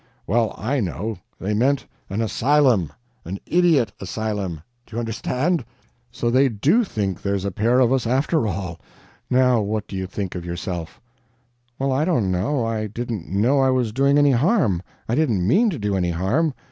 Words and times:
"Well 0.25 0.55
I 0.57 0.79
know. 0.79 1.19
They 1.39 1.53
meant 1.53 1.85
an 2.09 2.21
asylum 2.21 2.91
an 3.23 3.37
IDIOT 3.45 3.91
asylum, 3.99 4.63
do 4.87 4.95
you 4.95 4.99
understand? 4.99 5.63
So 6.11 6.31
they 6.31 6.49
DO 6.49 6.83
think 6.85 7.21
there's 7.21 7.45
a 7.45 7.51
pair 7.51 7.79
of 7.79 7.93
us, 7.93 8.07
after 8.07 8.47
all. 8.47 8.79
Now 9.29 9.61
what 9.61 9.87
do 9.87 9.95
you 9.95 10.07
think 10.07 10.33
of 10.33 10.43
yourself?" 10.43 10.99
"Well, 11.77 11.91
I 11.91 12.03
don't 12.03 12.31
know. 12.31 12.65
I 12.65 12.87
didn't 12.87 13.29
know 13.29 13.59
I 13.59 13.69
was 13.69 13.91
doing 13.93 14.17
any 14.17 14.31
harm; 14.31 14.81
I 15.07 15.13
didn't 15.13 15.45
MEAN 15.45 15.69
to 15.69 15.77
do 15.77 15.95
any 15.95 16.09
harm. 16.09 16.55